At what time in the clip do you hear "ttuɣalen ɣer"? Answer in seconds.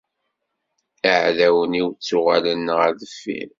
1.93-2.91